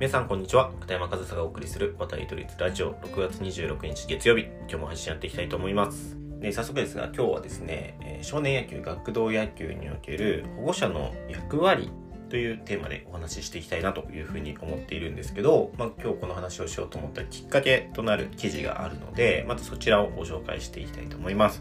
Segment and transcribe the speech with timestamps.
[0.00, 0.72] 皆さんこんにちは。
[0.80, 2.94] 片山和沙がお送りする渡り都立ラジオ。
[2.94, 4.44] 6月26日月曜日。
[4.60, 6.16] 今日も配信やっていきたいと思います。
[6.40, 11.92] で早速ですが今日はですね、え少年野球学童野球における保護者の役割
[12.30, 21.60] というテーマでお話ししていきたいなというふうに思っているんですけど、まあ、今日この話をしようと思ったきっかけとなる記事があるのでまずそちらをご紹介していきたいと思います。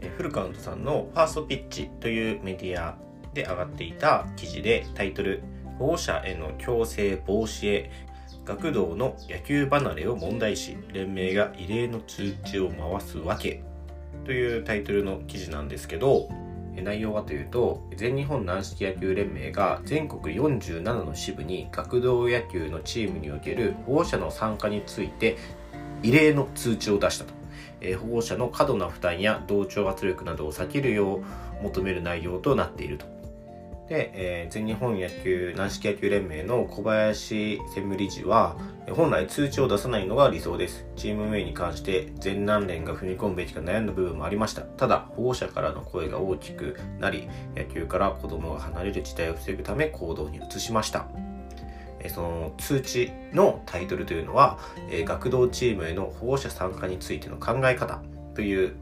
[0.00, 2.96] えフルカウントさんのファーストピッチというメディア
[3.34, 5.42] で上がっていた記事でタイトル
[5.78, 7.90] 保護者への強制防止へ
[8.44, 13.62] 学童の野球離れを問題視連盟が異例の通知を回すわけ
[14.24, 16.28] というタイトルの記事なんですけど
[16.80, 25.36] 内容はというと全日本軟式野球連盟が全国47の支部に学童野球のチームにおける保護者の参加について
[26.02, 27.32] 異例の通知を出したと、
[27.80, 31.16] え保護者の過度な負担や同調圧力などを避けるよ
[31.60, 33.21] う求める内容となっていると。
[33.92, 40.86] で、えー全日本野球軟式野球連盟の小林専務理事はえ本来通知を出さないのが理想です。
[40.96, 44.62] チーム運営に関して全南連が踏み込むべきか悩んだ部分もありました。
[44.62, 51.06] ただ保護者からの声が大きくなり野球から子供が離れる事態を防ぐため行動に移しました。
[52.00, 54.58] えその通知のタイトルというのは、
[54.90, 58.00] え学童チームへの保護者参加についての考え方
[58.34, 58.74] という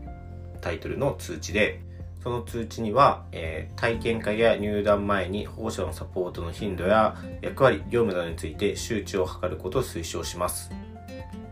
[0.61, 1.81] タイトルの通知で
[2.23, 10.71] その通知には、えー体験会や入団前に保護者のサポートの頻度や役割、業務などについて周知を図ることを推奨します。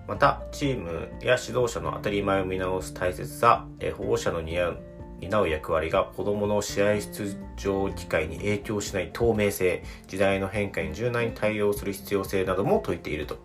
[0.06, 4.78] また、チームや指導者の当たり前を見直す大切さ、えー保護者の担う
[5.20, 13.38] 担う役割が子供の試合出場機会に影響しない透明性、時代の変化に柔軟に対応する必要性なども説いていると。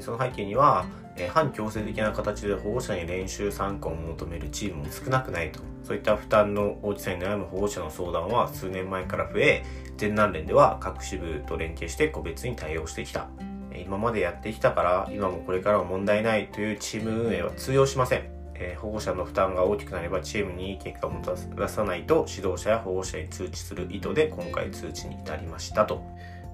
[0.00, 0.86] その背景には、
[1.20, 5.60] え反強制的な形で保護者に練習参加を求めるチームも少なくないと。
[5.82, 9.64] そういった負担の大きさに悩む保護者の相談は数年前から増え、
[9.96, 13.28] 全南連では各支部と連携して個別に対応してきた。
[13.76, 18.40] 今までやってきたから、今もこれからは問題ないというチーム運営は通用しません。
[18.60, 26.02] え保護者の負担が大きくなればチームにいい結果をもたらさないと指導者や保護者に通知する意図で今回通知に至りましたと。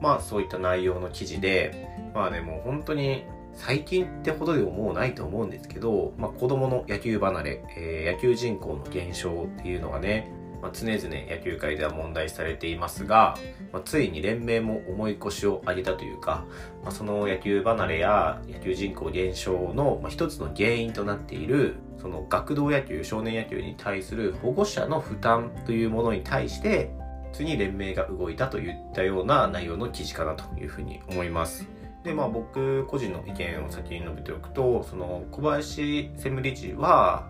[0.01, 3.25] まあそういった内容の記事で、まあねもう本当に
[3.57, 10.31] 最近ってほどでももうないと思うんですけど、まあ子供の野球離れ、えー野球人口の減少っていうのがね、
[10.63, 10.99] まあ、常々
[11.31, 13.37] 野球界では問題されていますが、
[13.73, 16.45] まあ、ついに連盟も重い腰を上げたというか、
[16.83, 26.91] まあ、その野球離れや野球人口減少のまあ一つの原因となっているその学童野球少年野球に対する保護者の負担というものに対して
[27.33, 31.76] ついに連盟が動いたといったような内容の記事かなというふうに思います。
[32.07, 37.29] でまあ僕個人の意見を先に述べておくとその小林専務理事は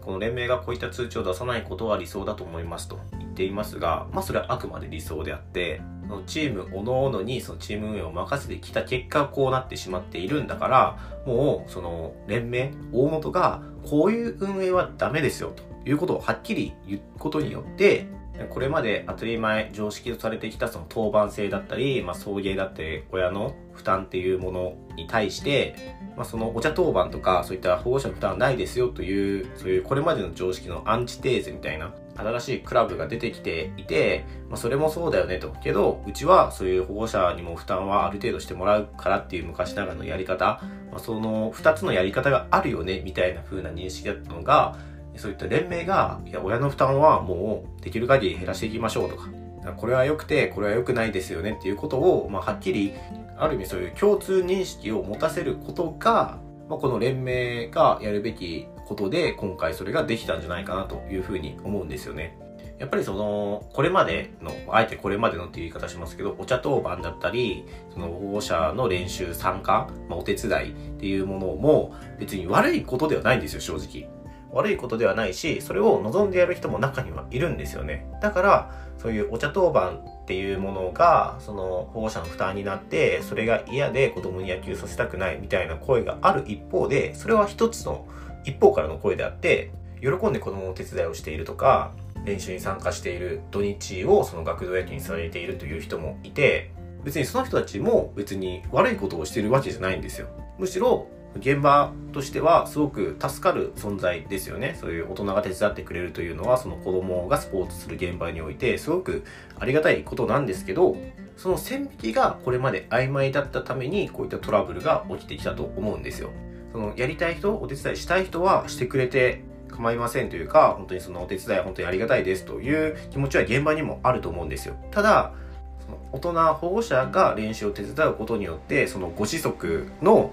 [0.00, 18.06] この連盟がこういった通知を出さないことは理想だと思いますと言っていますが、まあそれはあくまで理想であって、そのチーム各々にそのチーム運営を任せてきた結果こうなってしまっているんだから、もうその連盟、大元がこういう運営はダメですよということをはっきり言うことによって、
[18.50, 35.54] これまで当たり前、常識とされてきたその当番制だったり、まあ送迎だって親の負担っていうものに対して、まあ、そのお茶当番とかそういった保護者の負担はないですよというそういうこれまでの常識のアンチテーゼみたいな新しいクラブが出てきていて、まあ、それもそうだよねと。
[35.62, 44.78] けどうちはそういう保護者にも負担はある程度してもらうからっていう昔ながらのやり方、まあ、その2つのやり方があるよねみたいな風な認識だったのが
[45.18, 49.28] そういった連盟がいや親の負担はもうできる限り減らしていきましょうとか
[49.76, 52.92] これは良くてこれは良くないですよねっていうことを、まあ、はっきり
[53.36, 56.38] ある意味そういう共通認識を持たせることが、
[56.68, 62.38] まあ、この連盟がやるべきことで今回それができたんじゃないかなというふうに思うんですよね。
[62.78, 74.15] やっぱりその、これまでの、あえてこれまでのっていう言い方しますけど、お茶当番だったり、その保護者の練習参加、まあ、お手伝いっていうものも別に悪いことではないんですよ、正直。
[74.52, 78.06] 悪いことではないし、それを望んでやる人も中にはいるんですよね。
[78.22, 88.06] だから、そういうお茶当番っていうものが、その保護者の負担になって、それが嫌で子供に野球させたくないみたいな声がある一方で、それは一つの
[88.44, 91.92] 一方からの声であって、喜んで子供の手伝いをしているとか、
[92.24, 96.72] 練習に参加している土日をその学童野球にされているという人もいて、
[97.04, 100.26] 別にその人たちも別に悪いことをしているわけじゃないんですよ。
[100.58, 101.06] むしろ、
[101.38, 104.76] 現場としてはすごく助かる存在ですよね。
[104.80, 109.24] そういう大人が手伝ってくれるというのは、その子供がスポーツする現場において、すごく
[109.58, 110.96] ありがたいことなんですけど、
[111.36, 116.30] その線引きがこれまで曖昧だったために、こういったトラブルが起きてきたと思うんですよ。
[116.72, 124.74] そのやりたい人、お手伝いしたい人はしてくれて構いませんというか、本当にそのお手伝い本当にありがたいですという気持ちは現場にもあると思うんですよ。
[124.90, 125.32] ただ、
[125.80, 130.32] その大人保護者が練習を手伝うことによってそのご子息の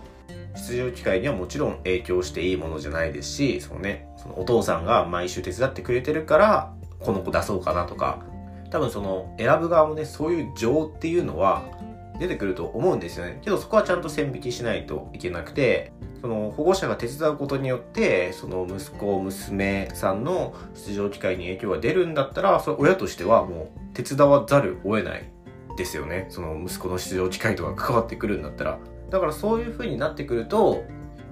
[0.55, 8.23] 出場機会にはもちろん影響していいものじゃないですしそのねそのお父さんが毎週手伝ってくれてるからこの子出そうかなとか
[8.69, 11.63] 多分その選ぶ側もねそういう情っていうのは
[12.19, 13.39] 出てくると思うんですよね。
[13.43, 15.91] けどそこはちゃんと線引きしないといけなくて
[16.21, 25.29] その保護者が手伝うことによってその息子娘さんの出場機会に影響が出るんだったらそれ親としてはもう手伝わざるを得ない
[25.75, 26.27] ですよね。
[26.29, 28.79] その息子の出場機会とか関わってくるんだったら。
[29.13, 30.83] だからそういう風になってくると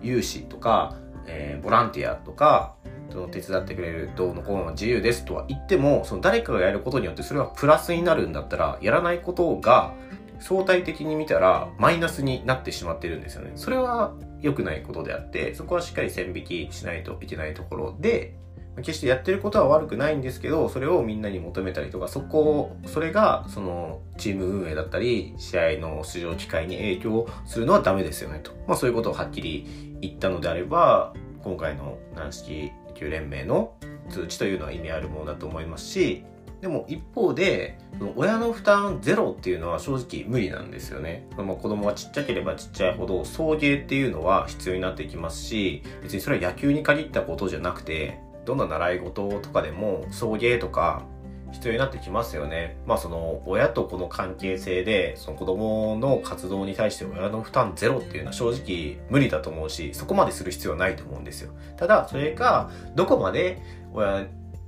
[0.04, 0.96] 有志とか、
[1.26, 2.76] えー、ボランティアとか
[3.10, 9.96] その手伝ってくれるどうのこうの自由ですとは言ってもその誰かがやることによってそれはプラスになるんだったらやらないことが
[10.40, 13.52] 相対的に見たらマイナスになってしまってるんですよね。
[13.56, 18.36] それは良くないことであって、そこはしっかり線引きしないといけないところで、
[18.78, 28.52] 決してやってることは悪くないんですけど、それをみんなに求めたりとか、そこ、それが、その、チーム運営だったり、試合の出場機会に影響するのはダメですよね、と。
[28.68, 31.14] まあそういうことをはっきり言ったのであれば、
[31.44, 33.74] 今回の軟式野球連盟の
[34.10, 36.24] 通知というのは意味あるものだと思いますし、
[36.62, 37.80] でも一方で、
[38.16, 41.28] 親の負担ゼロっていうのは正直無理なんですよね。
[41.36, 51.04] まあ、子供がちっちゃければちっちゃいほど送迎っていうのは必要になってきますし、別にそれは野球に限ったことじゃなくて、どんな習い事とかでも送迎とか
[51.52, 52.78] 必要になってきますよね。
[52.86, 61.52] まあその親と子の関係性でその子供の活動に対して親の負担ゼロっていうのは正直無理だと思うし、そこまでする必要はないと思うんですよ。
[61.78, 63.62] ただそれがどこまで
[63.94, 64.28] 親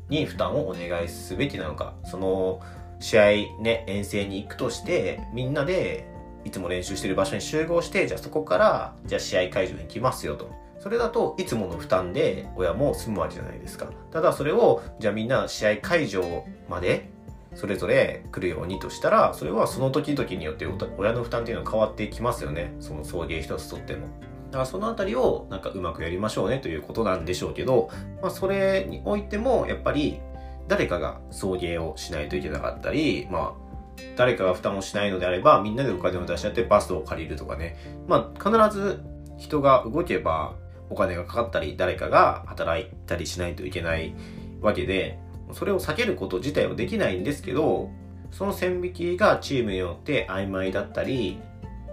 [0.09, 2.61] に負担をお願いすべきなのか、その
[2.99, 3.23] 試合
[3.61, 6.05] ね、遠征に行くとして、みんなで
[6.45, 10.49] いつも練習してる場所に集合して、じゃあそこから、じゃあ試合会場に行きますよと。
[10.83, 13.87] それだといつもの負担で親も済むわけじゃないですか。
[14.11, 17.09] ただそれを、じゃあみんな試合会場まで
[17.55, 22.75] それぞれ来るようにとしたら、それはその時々によって親の負担っていうのは変わってきますよね。
[22.81, 24.07] その送迎一つとっても。
[24.47, 27.89] だからそのあたりをなんかうまくやりましょうねということなんでしょうけど、
[28.21, 30.19] まあそれにおいてもやっぱり
[30.67, 37.77] 誰かが送迎をしないといけなかったり、まあ誰かが負担をしないのであればみんなでお金を出し合ってバスを借りるとかね。
[38.05, 39.01] まあ必ず
[39.37, 40.55] 人が動けば
[40.89, 44.13] お金がかかったり誰かが働いたりしないといけない
[44.61, 45.19] わけで、
[45.51, 47.89] それを避けること自体はできないんですけど、
[48.31, 51.39] その線引きがチームによって曖昧だったり、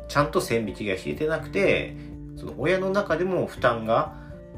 [0.08, 1.96] ちゃんと線引きが引いてなくて、
[2.36, 4.14] その親の中でも負担が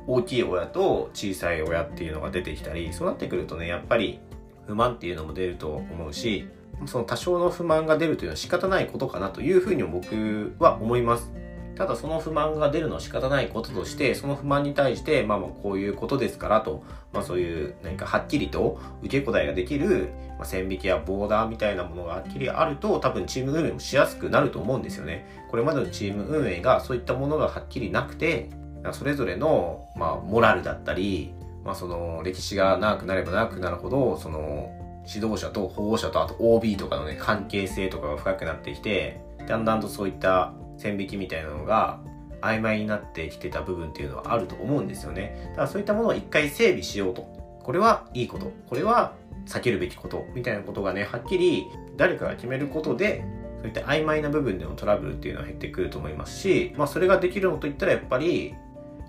[0.06, 4.20] 大きい親と小さい親っていうのが出てきたりそうなってくるとねやっぱり
[4.66, 6.48] 不満っていうのも出ると思うし
[6.86, 11.30] その多少の不満が出るというのは仕方ないことかなというふうに僕は思います。
[11.76, 16.82] ただその不満が出るのは仕方ないこととして、その不満に対して、まあまあこういうことですからと、
[17.12, 25.46] まあそういう何かはっきりと受け答えができる、まあ、線引きやボーダーみたいなものがはっきりあると、多分チーム運営もしやすくなると思うんですよね。
[25.50, 28.50] これまでのチーム運営がそういったものがはっきりなくて、
[28.92, 31.34] それぞれの、まあ、モラルだったり、
[31.64, 34.70] まあその歴史が長くなれば長くなるほど、その
[35.06, 40.52] 指導者と保護者とあと OB とかのね、関係性とかが深くなってきて、だんだんとそういった
[40.82, 42.00] 線引きみたいなのが
[42.40, 45.48] 曖昧になってきてた部分っていうのはあると思うんですよね。
[45.50, 47.22] だからそういったものを一回整備しようと。
[47.62, 48.50] これはいいこと。
[48.68, 49.14] これは
[49.46, 53.24] 避けるべきことみたいなことがね、はっきり誰かが決めることで、
[53.58, 58.54] そういった曖昧な部分でのトラブルっていうのは減ってくると思いますし、まあそれができるのといったらやっぱり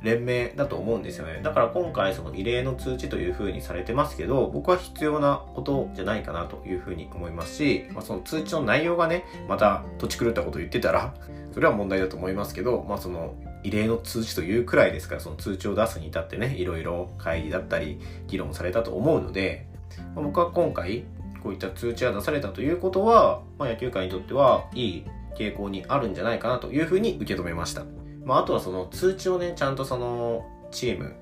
[0.04, 1.40] 連盟だと思うんですよね。
[1.42, 11.14] だから今回その異例の通知という風にされてますけど、僕は必要なことじゃないかなという風に思いますし、まあ、その通知の内容がね、また土地狂ったこと言ってたら、
[11.54, 19.68] それは問題だと思いますけど、まあその異例の通知というくらいですから、その通知を出すに至ってね、いろいろ会議だったり議論されたと思うので、
[20.16, 21.06] まあ、僕は今回
[21.42, 25.06] こういった通知が出されたということは、まあ、野球界にとってはいい
[25.38, 27.84] 傾向にあるんじゃないかなというふうに受け止めました。
[28.26, 31.16] まあ、あとはその通知をね、ちゃんとそのチーム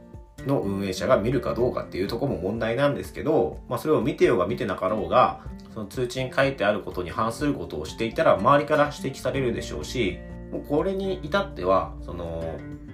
[0.45, 5.41] の運営者が見るかどうかっていうとこも問題なんですけど、まあ、それを見てようが見てなかろうが、
[5.73, 10.19] その通知に書いてあることに反することをしていたら、周りから指摘されるでしょうし、
[10.51, 12.43] もうこれに至っては、その、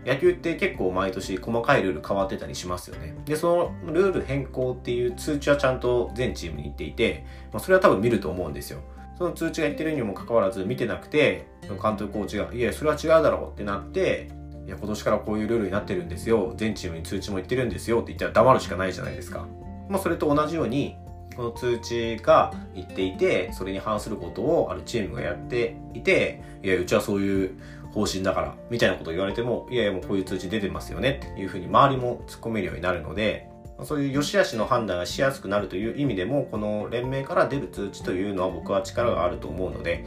[0.05, 3.17] 野球って結構毎年細かいルール変わってたりしますよね。
[3.25, 8.79] で、そのルール変更っていう通知はちゃんと全チームに行っていて、まあ、それは多分見ると思うんですよ。
[9.17, 11.47] その通知が言ってるにもかかわらず見てなくて、
[11.81, 14.29] 監督コーチが、いや、それは違うだろうってなって、
[14.67, 16.53] いや、今年からこういうルールになってるんですよ。
[16.55, 19.47] 全チームに通知も言ってるんですよって言ったら黙るしかないじゃないですか。
[19.89, 20.97] まあ、それと同じように、
[21.35, 27.51] この通知が言っていて、それに反することをあるチームがやっていて、いや、うちはそういう
[27.93, 33.49] 方針だから、みたいなことを言われても、いやいや、もうこういう通知出てますよねっていうふうに周りも突っ込めるようになるので、
[33.83, 40.05] そういう良し悪しの判断がしやすくなるという意味でも、この連盟から出る通知というのは僕は力があると思うので、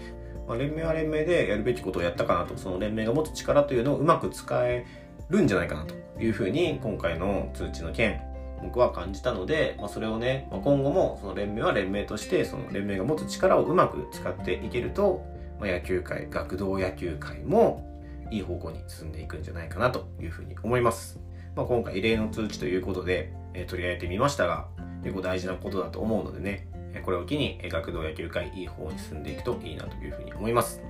[0.49, 4.85] まあ、連盟は連盟でやるべきことをやったかなと、その連盟が持つ力というのをうまく使え
[5.29, 8.21] るんじゃないかなというふうに、今回の通知の件、
[8.63, 15.25] 僕は感じたので、まあ、それをね、まあ、今後もその連盟は連盟として、その連盟が持つ力をうまく使っていけると、
[15.61, 17.87] まあ、野球界、学童野球界も
[18.31, 21.21] いい方向に進んでいくんじゃないかなというふうに思います。
[21.57, 24.69] まあ、今回異例の通知ということで、えー、取り上げてみましたが、
[25.03, 26.69] 結構大事なことだと思うのでね、
[27.05, 30.83] これを機に学童野球界いい方に進んでいくといいなというふうに思います。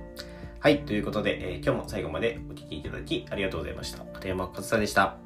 [0.59, 4.03] はい、ということで、えー、今日も最後までお聴きいただきありがとうございました。
[4.05, 5.17] 片山和沙でした。